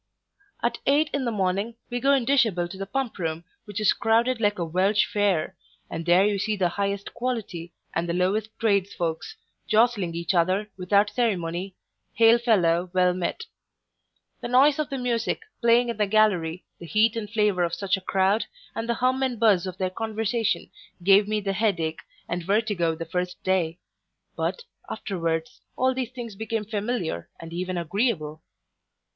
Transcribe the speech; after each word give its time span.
At 0.63 0.79
eight 0.87 1.11
in 1.13 1.25
the 1.25 1.31
morning, 1.31 1.75
we 1.91 1.99
go 1.99 2.11
in 2.11 2.25
dishabille 2.25 2.71
to 2.71 2.77
the 2.79 2.87
Pump 2.87 3.19
room 3.19 3.43
which 3.65 3.79
is 3.79 3.93
crowded 3.93 4.41
like 4.41 4.57
a 4.57 4.65
Welsh 4.65 5.05
fair; 5.05 5.55
and 5.91 6.07
there 6.07 6.25
you 6.25 6.39
see 6.39 6.55
the 6.55 6.69
highest 6.69 7.13
quality, 7.13 7.71
and 7.93 8.09
the 8.09 8.13
lowest 8.15 8.49
trades 8.59 8.95
folks, 8.95 9.37
jostling 9.69 10.15
each 10.15 10.33
other, 10.33 10.71
without 10.75 11.11
ceremony, 11.11 11.75
hail 12.15 12.39
fellow 12.39 12.89
well 12.95 13.13
met. 13.13 13.43
The 14.41 14.47
noise 14.47 14.79
of 14.79 14.89
the 14.89 14.97
music 14.97 15.41
playing 15.61 15.89
in 15.89 15.97
the 15.97 16.07
gallery, 16.07 16.65
the 16.79 16.87
heat 16.87 17.15
and 17.15 17.29
flavour 17.29 17.61
of 17.63 17.75
such 17.75 17.95
a 17.95 18.01
crowd, 18.01 18.45
and 18.73 18.89
the 18.89 18.95
hum 18.95 19.21
and 19.21 19.39
buz 19.39 19.67
of 19.67 19.77
their 19.77 19.91
conversation, 19.91 20.71
gave 21.03 21.27
me 21.27 21.41
the 21.41 21.53
head 21.53 21.79
ach 21.79 21.99
and 22.27 22.41
vertigo 22.41 22.95
the 22.95 23.05
first 23.05 23.43
day; 23.43 23.77
but, 24.35 24.63
afterwards, 24.89 25.61
all 25.75 25.93
these 25.93 26.09
things 26.09 26.35
became 26.35 26.65
familiar, 26.65 27.29
and 27.39 27.53
even 27.53 27.77
agreeable. 27.77 28.41